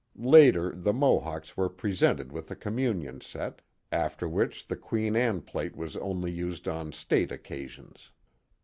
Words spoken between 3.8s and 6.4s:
after which the Queen Anne plate was only